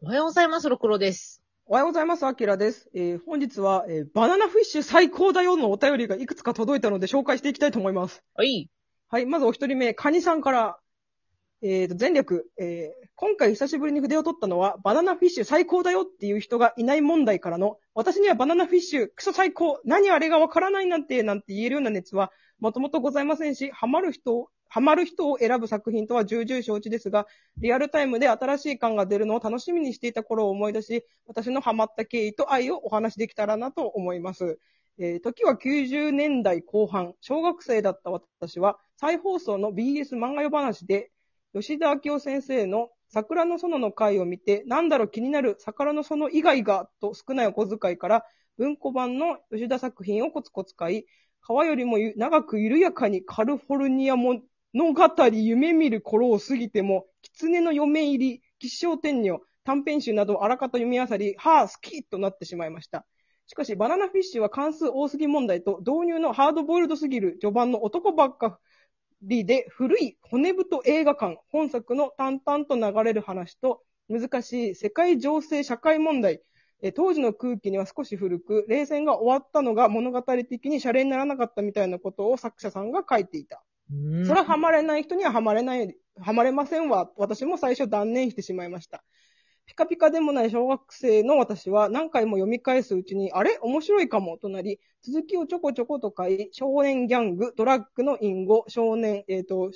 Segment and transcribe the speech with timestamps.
[0.00, 1.42] おはようございます、ろくろです。
[1.66, 2.88] おはようございます、アキラです。
[2.94, 8.22] えー本日は、えーバナナフィッシュ最高だよのお便りがいくつか届いたので紹介していきたいと思います。
[8.36, 8.70] はい。
[9.08, 10.78] はい、まずお一人目、カニさんから、
[11.62, 22.30] えーと、全力、えー今回久しぶりに筆を取ったのは、バナナフィッシュ最高だよっていう人がいない問題からの、私にはバナナフィッシュ、クソ最高、何あれがわからないなんて、なんて言えるような熱は、
[22.60, 27.26] もともとございませんし、ハマる人を、ハマる人を選ぶ作品とは重々承知ですが、
[27.56, 34.58] リアルタイムで新しい感が出るのを楽しみにしていた頃を思い出し、私のハマった経緯と愛をお話しできたらなと思います。
[34.98, 41.10] えー時は90年代後半、小学生だった私は、再放送の BS 漫画夜話で、
[41.54, 48.24] 吉田明夫先生の桜の園の回を見て、なんだろう気になる桜の園以外が、と少ないお小遣いから、
[48.58, 51.04] 文庫版の吉田作品をコツコツ買い、
[51.40, 54.16] 川よりも長く緩やかにカリフォルニア
[54.74, 63.06] 物語夢見る頃を過ぎても、狐の嫁入り、吉祥天女、短編集などをあらかた読み漁り、はぁ、好きとなってしまいました。
[63.46, 68.58] しかし、バナナフィッシュは関数多すぎ問題と、導入のハードボイルドすぎる序盤の男ばっか
[69.22, 76.42] りで、古い骨太映画館、本作の淡々と流れる話と、難しい世界情勢社会問題、
[76.94, 83.64] 当時の空気には少し古く、冷戦が終わったのが物語的にシャレにならなかったみたいなことを作者さんが書いていた。
[83.92, 87.10] うんそれはハマれない人にはハマれない、ハマれませんわ。
[87.16, 89.02] 私も最初断念してしまいました。
[89.66, 93.58] ピカピカでもない小学生の私は何回も読み返すうちに、あれ？
[93.60, 99.70] 面白いかもとなり、続きをちょこちょこと書い、少年ギャング、ドラッグの隠語、少年、えっ、と、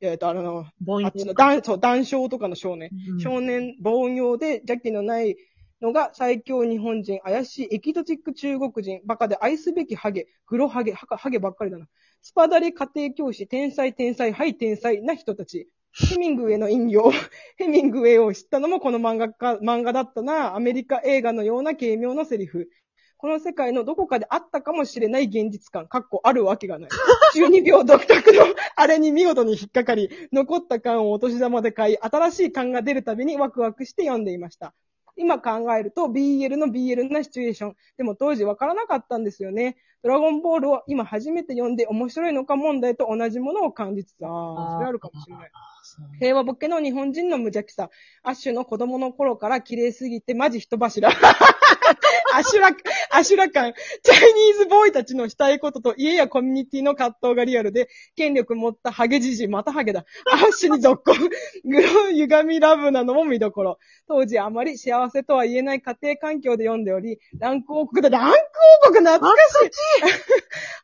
[0.00, 0.66] えっ、と、あの、
[1.04, 2.90] あっちの、談、そう、談笑とかの少年。
[3.12, 5.36] うん少年、凡庸で邪気のない
[5.80, 11.86] のが最強日本人、怪しいエキゾチック中国人、バカで愛すべきハゲ、グロハゲ、ハハゲばっかりだな。
[12.22, 15.68] スパダリ家庭教師、天才天才、はい天才な人たち。
[15.92, 17.10] ヘミングウェイの引用。
[17.56, 20.54] ヘミングウェイを知ったのもこの漫画か、漫画だったな。
[20.54, 22.68] アメリカ映画のような軽妙なセリフ。
[23.18, 26.90] この世界のどこかであったかもしれない現実感、かっこあるわけがない。
[27.34, 28.44] 12秒独特の
[28.76, 34.74] あれに見事に引っかかり、残った感をお年玉で買い、新しい感が出るたびにワクワクして読んでいました。
[35.16, 37.76] 今考えると BL の BL なシチュエーション。
[37.96, 39.76] でも当時わからなかったんですよね。
[40.02, 45.50] ドラゴンボールを今初めて読んで面白いのか問題と同じものを感じつつ、ああ、それあるかもしれない。
[46.20, 47.90] 平和ボケの日本人の無邪気さ。
[48.22, 51.10] アッシュの子供の頃から綺麗すぎてマジ人柱。
[52.36, 52.70] アシュラ、
[53.12, 53.72] アシュラ感。
[54.02, 60.04] チャイニーズボーイたちのしたいことと家やコミュニティの葛藤がリアルで、権力持ったハゲじじ、またハゲだ。
[60.30, 61.30] アッシュに続行。
[61.64, 63.78] グロ歪みラブなのも見どころ。
[64.06, 68.36] 当時あまり幸せとは言えない家庭環境で読んでおり、ランク王国だ、ランク
[68.90, 69.70] 王国懐かしい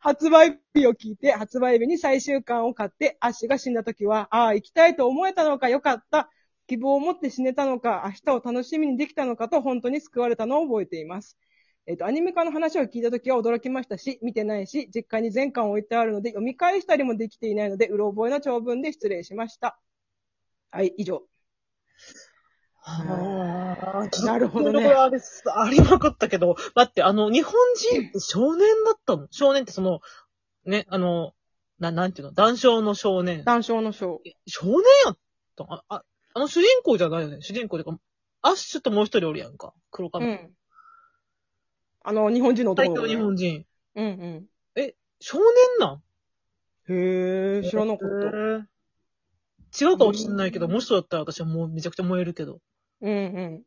[0.01, 6.31] 発売日を聞いて、発売日に最終巻を買って、アッシュが死んだ時は、ああ、生きたいと思えたのかよかった。
[6.69, 11.37] 希望を持って死ねたのか、明日を楽しみにできたのかと本当に救われたのを覚えています。
[11.87, 19.81] えっ、と、アニメ化の話を聞いた時は驚きましたし、見てないし、実家に全巻置いてあるので、読み返したりもできていないので、うろ覚えの長文で失礼しました。
[20.71, 21.23] はい、以上。
[22.85, 25.21] あーなるほどねあれ
[25.55, 29.29] ありまくったけど、待って、あの、日本人って少年だったの？
[29.31, 30.01] 少年ってその、
[30.65, 31.33] ね、あの、
[31.79, 32.33] な、なんていうの？
[32.33, 33.45] 談笑の少年。
[33.45, 34.21] 談笑の章。
[34.47, 35.19] 少年やっ
[35.57, 35.65] た？
[35.69, 36.03] あ、あ、
[36.35, 37.39] あの主人公じゃないよね？
[37.41, 37.97] 主人公でか、
[38.43, 39.75] アッシュともう一人おるやんか。
[39.91, 40.27] 黒髪。
[40.27, 40.51] うん。
[42.05, 43.65] あの、日本人の男の子日本人。
[43.95, 44.49] うんうん。
[45.21, 45.47] 少年
[45.79, 46.03] なん？
[46.89, 49.85] へえ、知らなかった。
[49.85, 52.61] 違うかもしれないけど、もしそうだったら私はもうめちゃくちゃ燃えるけど。
[53.01, 53.63] うんうん。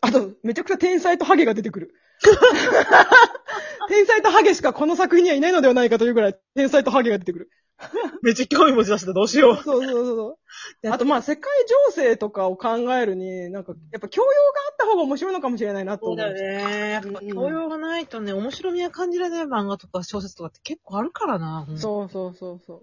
[0.00, 1.94] あと、めちゃくちゃ天才とハゲが出てくる。
[3.88, 7.50] 天才とハゲしかこの作品にはいないのではないかというぐらい、天才とハゲが出てくる。
[8.22, 9.12] めっちゃ興味持ち出した。
[9.12, 9.56] どうしよう。
[9.62, 10.38] そうそうそうそ
[10.82, 10.90] う。
[10.90, 11.50] あと、まあ、世界
[11.92, 14.34] 情勢とかを考えるに、なんか、やっぱ教養が
[14.70, 16.18] あった方が面白いのかもしれないなと思う。
[16.18, 16.90] そうだよね。
[16.90, 21.66] やっぱ教養がないとね、面白みは感じられない漫画とか小説とかって結構あるからな。
[21.68, 21.78] う。
[21.78, 22.82] そうそうそうそう。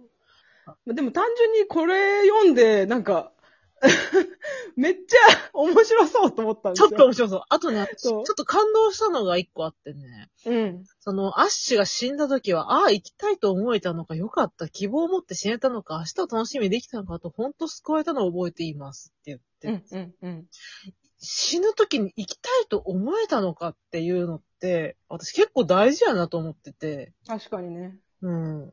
[0.65, 3.31] まあでも単純にこれ読んで、なんか、
[4.75, 6.95] めっちゃ面白そうと思ったんですちょよ。
[6.95, 7.41] っと面白そう。
[7.49, 10.29] あとね、ちそうょっと感動したのが一個あってね。
[10.45, 10.83] うん。
[10.99, 20.45] その、アッシュが死んだ時は、ああ、生きたいと思えたのか、よかった、希望を持って死ねたのか、明日を楽しみにできたのかと、本当救われたのを覚えていますって言って、うん、うん、うん。
[21.19, 27.97] 死ぬ時に生きたいと思えたのかっていうのって、私結構大事やなと思ってて、確かにね。
[28.21, 28.71] うん。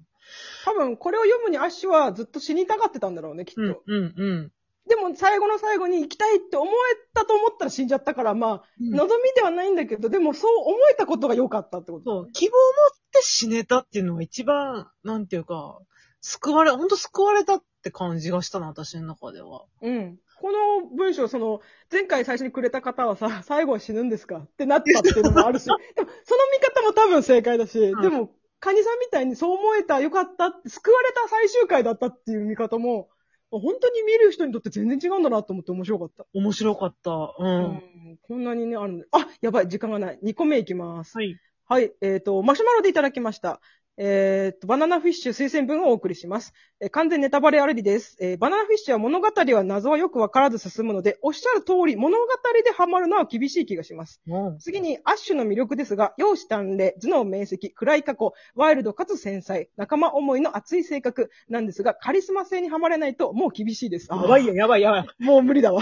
[0.65, 3.61] 多分、これを読むにアッシュはずっと死にたがってたんだろうね、きっと。
[3.62, 4.53] うん、うん、うん。
[4.88, 6.73] でも、最後の最後に行きたいって思え
[7.14, 12.25] たと思ったら死んじゃったから、まあ、うん望みではないんだけど、でもそう思えたことが良かったってこと。
[12.25, 15.79] そう、希望を持って死ねたっていうのが一番、なんていうか、
[16.20, 19.64] 救われ、ほんと救われたって感じがしたな、私の中では。
[19.82, 20.19] うん。
[20.40, 33.08] この文章、その、前回最初にくれた方はさ、最後は死ぬんですかってなったっていうのもあるし、 でも、その見方も多分正解だし、んでも、カニさんみたいにそう思えた、よかった救われた最終回だったっていう見方も、
[33.59, 36.25] 本当に見る人にとって全然違うんだなと思って面白かった。
[36.33, 37.11] 面白かった。
[37.11, 37.35] う。
[37.39, 37.63] うん
[38.13, 38.19] ん。
[38.23, 39.07] こんなにね、あるんで。
[39.13, 40.19] あ、やばい、時間がない。
[40.23, 41.17] 2個目いきます。
[41.17, 41.37] はい。
[41.67, 43.61] はい、えっ、と、マシュマロでいただきました。
[44.05, 46.53] えっ、と、バナナフィッシュ推薦文をお送りします。
[46.81, 48.17] えー完全ネタバレありです。
[48.21, 52.27] えーバナナフィッシュは物語は謎はよくわからず進むので、おっしゃる通り物語
[52.65, 54.21] でハマるのは厳しい気がします。
[54.27, 54.59] うん。
[54.59, 64.09] 次に、アッシュの魅力ですが、容姿端麗、頭脳明晰、暗い過去、ワイルドかつ繊細、仲間思いの熱い性格なんですが、カリスマ性にはまれないともう厳しいです。
[64.11, 65.07] やばいよ、やばい、やばい。
[65.25, 65.81] もう無理だわ。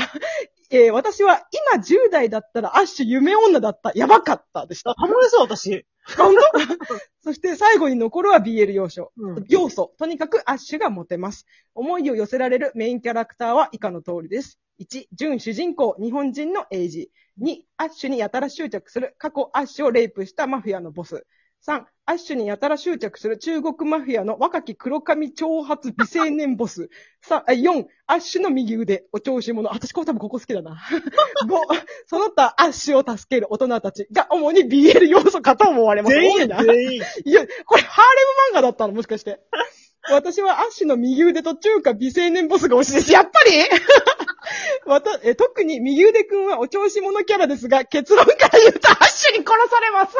[0.70, 1.42] えー私は
[1.74, 3.92] 今10代だったらアッシュ夢女だった。
[3.94, 4.94] やばかったでしたあ、。
[4.96, 5.84] ハマれそう、私。
[6.16, 6.40] 本当？
[7.22, 9.12] そして最後に残るは BL 要素。
[9.16, 9.94] うん要素。
[9.98, 11.46] とにかくアッシュがモテます。
[11.74, 14.60] 思いを寄せられるメインキャラクターは以下の通りです。
[14.80, 17.10] 1、準主人公、日本人のエイジ。
[17.40, 21.26] 2、アッシュにやたら執着する、過去アッシュをレイプしたマフィアのボス。
[21.66, 26.88] 3、アッシュにやたら執着する中国マフィアの若き黒髪挑発美青年ボス。
[27.20, 29.68] さあ4、アッシュの右腕、お調子者。
[29.70, 30.78] 私こう多分ここ好きだな。
[31.46, 36.14] 5、その他アッシュを助ける大人たちが主に BL 要素かと思われます。
[36.16, 37.02] 全員、全員。
[37.24, 38.04] いや、これハー
[38.52, 39.40] レム漫画だったのもしかして。
[40.10, 43.12] 私はアッシュの右腕と中華美青年ボスが推しです。
[43.12, 43.64] やっぱり？
[44.90, 50.16] わたえ特に右腕くんはお調子者キャラですが、結論から言うとアッシュに殺されます。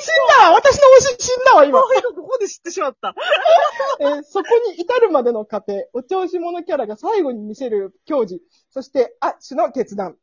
[0.00, 1.80] 死んだわ私の推し死んだわ、今。
[1.80, 1.88] こ
[2.22, 3.14] こで知ってしまった。
[4.00, 10.16] えーそこに至るまでの過程、お調子者キャラが最後に見せる教示、そしてアッシュの決断。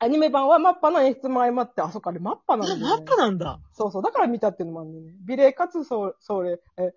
[0.00, 2.82] アニメ版はマッパの演出も相まって、あ、そっか、あれマッパなんだ、ね。
[2.82, 3.60] マッパなんだ。
[3.72, 4.02] そうそう。
[4.02, 5.14] だから見たっていうのもあるんだよね。
[5.24, 6.92] 美麗かつそ、それ、え、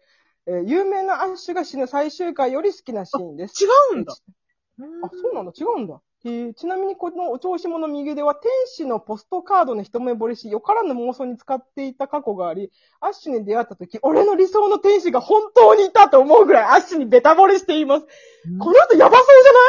[0.47, 3.63] えー有名なアッシュが死ぬ最終回より好きなシーンです。
[3.63, 4.13] 違うんだ。
[4.13, 5.51] あ、そうなんだ。
[5.55, 6.01] 違うんだ。
[6.25, 18.05] えーちなみにこのお調子者右腕は天使のポストカードの一目惚れし、よからぬ妄想に使っていた過去があり、アッシュに出会った時、俺の理想の天使が本当にいたと思うぐらいアッシュにベタ惚れしています。
[18.49, 19.61] うんこの人やばそうじゃない？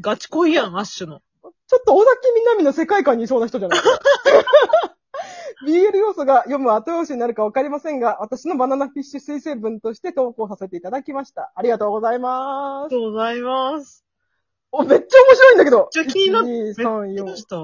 [0.00, 1.20] ガチ恋やん、アッシュの。
[1.66, 3.78] ちょっと尾崎みなみの世界観にいそうな人じゃない
[5.66, 11.52] ？BL 要素が読む後押しになるかわかりませんが、私のバナナフィッシュ推薦文として投稿させていただきました。
[11.56, 12.94] ありがとうございます。
[12.94, 14.07] ありがとうございます。
[14.72, 15.78] お、めっちゃ面白いんだけど。
[15.78, 17.16] めっちゃ気になっ1、2、3、4。
[17.24, 17.56] どうした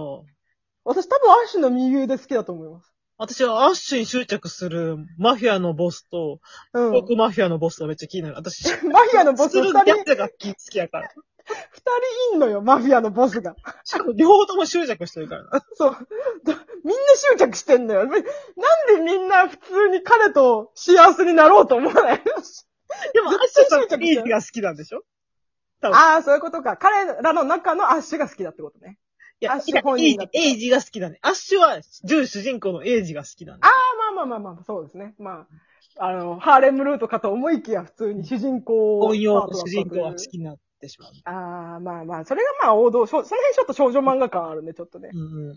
[0.85, 2.93] 私多分アッシュの右腕好きだと思います。
[3.17, 6.41] 私はアッシュに執着するマフィアのボスと、
[6.73, 6.93] うん。
[6.93, 8.35] 僕マフィアのボスがめっちゃ気になる。
[8.37, 10.35] 私、 マフィアのボス二人、二やつが好
[10.71, 11.11] きやから。
[11.75, 13.55] 人いんのよ、マフィアのボスが。
[13.85, 15.65] しかも両方とも執着してるからな。
[15.75, 15.93] そう。
[15.93, 15.99] だ
[16.85, 18.05] みんな執着してんのよ。
[18.07, 18.25] なんで
[19.03, 22.23] みんな普通に彼と幸せになろうと思わない
[23.13, 25.03] でも、アッシュとイージが好きなんでしょ？
[25.89, 26.77] ああ、そういうことか。
[26.77, 28.99] 彼らの中のアッシュが好きだってことね。
[29.41, 31.19] いや、アッシュ本人だエイジが好きだね。
[31.23, 33.57] アッシュは、準主人公のエイジが好きだあ。
[33.57, 33.69] あ、
[34.15, 35.15] まあまあまあまあ、そうですね。
[35.19, 35.47] ま
[35.99, 41.13] あ、あの、ハーレムルートかと思いきや、普通に主人公本用の主人公は好きになってしまう。
[41.25, 45.11] ああ、まあまあ、それがまあ王道、その辺ちょっと少女漫画感あるね、ちょっとね。
[45.13, 45.21] うん
[45.51, 45.57] うん。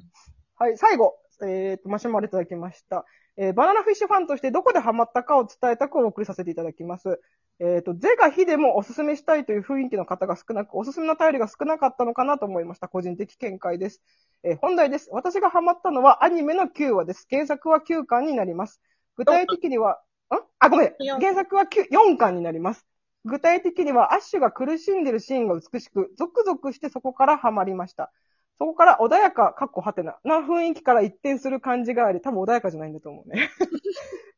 [0.55, 1.15] はい、最後、
[1.45, 3.05] えっ、と、マシュマロいただきました。
[3.37, 7.21] えーバナナフィッシュファンとしてどこでハマったかを伝えたくお送りさせていただきます。
[7.59, 12.87] えっ、と、ゼが非でもおすすめしたいという雰囲気の方が少なく、おすすめの頼りが少なかったのかなと思いました。
[12.87, 14.01] 個人的見解です。
[14.43, 15.09] えー本題です。
[15.11, 17.25] 私がハマったのはアニメの9話です。
[17.29, 18.81] 原作は9巻になります。
[19.15, 19.99] 具体的には、
[20.31, 20.35] ん？
[20.59, 20.95] あ、ごめん。
[20.99, 22.85] 四原作は9 4巻になります。
[23.25, 28.11] 具体的にはアッシュが苦しんでるシーンが美しく、ゾクゾクしてそこからハマりました。
[28.57, 33.49] そこから穏やか、かっこはてな、な雰囲気から一転する感じがあり、多分穏やかじゃないんだと思うね。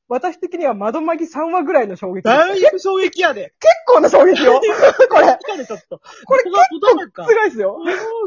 [0.10, 2.24] 私的には窓マギ3話ぐらいの衝撃。
[2.24, 3.54] だい結ぶ衝撃やで。
[3.90, 4.62] 構な衝撃よ。
[5.10, 6.02] これ、疲れちょっと。
[6.26, 7.28] これここが驚くか。
[7.28, 7.80] すごいですよ。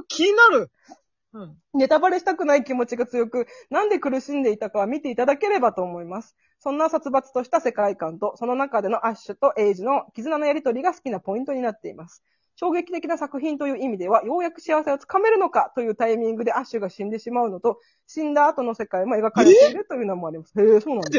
[0.08, 0.70] 気になる。
[1.34, 1.56] うん。
[1.74, 6.36] ネタバレしたくない気持ちが強く、なんで苦しんでいたかは見ていただければと思います。
[6.58, 12.22] そんな殺伐とした世界観と、その中でのアッシュとエイジの絆のやりとりが好きなポイントになっています。
[12.56, 20.52] 衝撃的な作品という意味では、ようやく幸せをつかめるのかというタイミングでアッシュが死んでしまうのと、死んだ後の世界も描かれているというのもあります。
[20.60, 21.10] へえ、そうなんだ。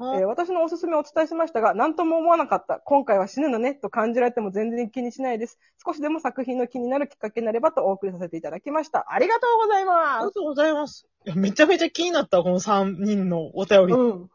[0.00, 2.80] で、えー私のおすすめをお伝えしましたが、何とも思わなかった。
[2.80, 5.58] 今回は死ぬのね、と感じられても全然気にしないです。
[5.84, 9.06] 少しでも作品の気になるきっかけになればとお送りさせていただきました。
[9.10, 10.26] ありがとうございあります。
[10.26, 11.06] がとうございます。
[11.26, 13.92] いや、めちゃめちゃ気になった、この3人のお便り。
[13.92, 14.30] うん。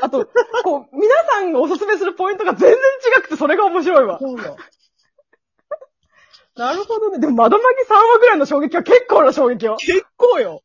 [0.00, 0.26] あと、
[0.64, 2.78] こう、皆さんがおすすめするポイントが全然
[3.18, 4.18] 違くて、それが面白いわ。
[4.18, 4.56] そうだ。
[6.56, 7.18] なるほどね。
[7.18, 9.76] でも、窓巻き3話ぐらいの衝撃は結構な衝撃よ。
[9.78, 10.62] 結構よ。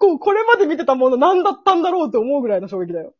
[0.00, 3.14] 結構これまで見てたもの何だったんだろうって思うぐらいの衝撃だよ。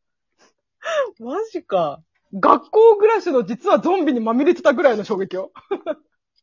[1.18, 2.00] マジか。
[2.32, 5.50] 学校暮らしの実はゾンビにまみれてたぐらいの衝撃よ。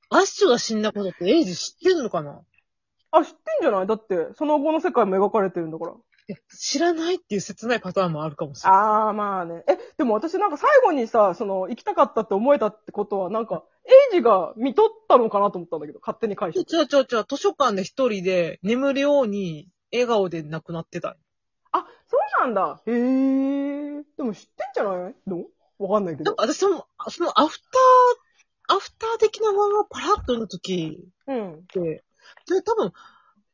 [0.09, 2.41] アッシュが死んだことってエイジ知ってんのかな？
[3.11, 3.87] あ、知ってんじゃない？
[3.87, 5.93] だって、その後の世界も描かれてるんだから。
[6.57, 8.79] 知らないっていう切ないパターンもあるかもしれない。
[8.79, 9.63] あー、まあね。
[9.67, 16.65] え、でも私なんか最後にさ、その、行きたかったって思えたってことは、なんか、エイジが見とったのかなと思ったんだけど、勝手に返して。
[16.65, 21.17] ちょちょちょ、図書館で一人で眠るように笑顔で亡くなってた。
[21.71, 22.81] あ、そうなんだ。
[22.85, 24.03] へー。
[24.17, 25.15] でも知ってんじゃない？
[25.27, 25.43] の
[25.77, 26.35] わかんないけどなん。
[26.35, 31.53] か私その、そのアフター、アフター的な漫画パラッと読んだ時うん。
[31.53, 32.03] って、
[32.49, 32.93] で、多分、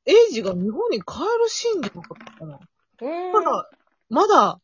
[0.05, 2.59] エイジが日本に帰るシーンじゃなかったかな。
[3.01, 3.69] うんまだ、
[4.09, 4.59] まだ、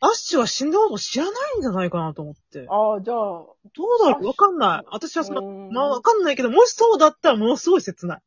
[0.00, 2.66] アッシュは死んだこと知らないんじゃないかなと思って。
[2.68, 3.54] ああ、じゃあ、ど
[3.98, 4.26] うだろう？
[4.26, 4.86] わかんない。
[4.90, 8.22] 私はその、うんまあわかんないけど、もしそうだったらものすごい切ない。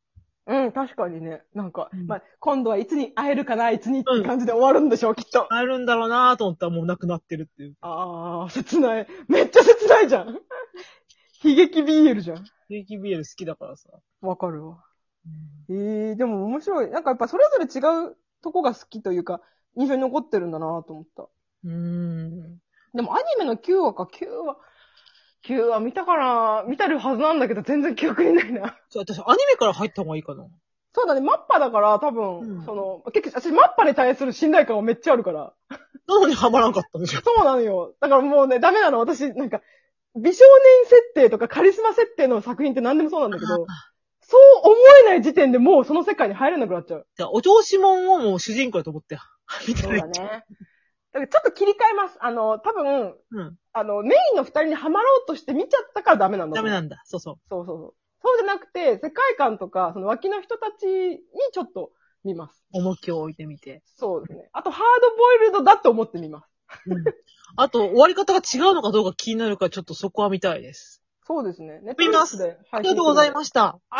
[0.50, 1.42] うん、確かにね。
[1.54, 5.46] なんか、うんまあ、今度はいつに会えるかな、いつにって感じで終わるんでしょう、きっと。
[5.48, 7.76] 帰るんだろうなと思ったらもう亡くなってるっていう。
[7.82, 9.06] ああ、切ない。
[9.28, 10.26] めっちゃ切ないじゃん。
[11.44, 12.44] 悲劇 BL じゃん。
[12.68, 13.90] ケーキビール好きだからさ。
[14.22, 14.84] わかるわ。
[15.68, 16.90] ええでも面白い。
[16.90, 19.40] なんかやっぱそれぞれ違うとこが好きというか、
[19.76, 21.22] 印象に残ってるんだなと思った。
[21.22, 22.58] うーん。
[22.92, 24.56] でもアニメの9話か、9話、
[25.46, 28.78] 9話見たかな見たるはずなんだけど全然記憶にないな。
[28.90, 30.46] そう、私アニメから入った方がいいかな。
[30.92, 35.52] そうだね、マッパだから多分、うんその、結局、私マッパに対する信頼感がめっちゃあるから。
[36.08, 37.20] なのにハマらんかったんでしょ。
[37.24, 37.94] そうなのよ。
[38.00, 38.98] だからもうね、ダメなの。
[38.98, 39.60] 私、なんか、
[40.16, 40.44] 美少
[40.82, 43.66] 年設定とかカリスマ設定の作品って何でもそうなんだけど、
[44.20, 47.06] そう思えない時点でもうその世界に入れなくなっちゃう。
[47.16, 49.18] じゃあ、お調子者をもう主人公だと思って。
[49.68, 50.00] 見てない。
[50.00, 50.44] そうだね。
[51.12, 52.18] だからちょっと切り替えます。
[52.20, 53.56] あの、多分、うん。
[53.72, 56.56] あの、メインの二人にはまろうとして見ちゃったからダメなんだ。
[56.56, 57.02] ダメなんんだ。
[57.04, 57.34] そうそう。
[57.48, 57.94] そうそうそう。
[58.22, 61.18] そうじゃなくて、世界観とか、その脇の人たちに
[61.52, 62.64] ちょっと見ます。
[62.72, 63.82] 重きを置いてみて。
[63.96, 64.48] そうですね。
[64.52, 66.48] あと、ハードボイルドだと思ってみます。
[66.86, 67.04] うん。
[67.56, 71.02] あと、終わり方が違うのかどうか気になるから、ちょっとそこは見たいです。
[71.26, 71.80] そうですね。
[71.82, 72.58] ネット見ますで。
[72.70, 73.80] ありがとうございました。